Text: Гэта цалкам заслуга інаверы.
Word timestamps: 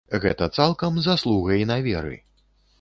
Гэта 0.21 0.47
цалкам 0.59 0.97
заслуга 1.09 1.61
інаверы. 1.67 2.19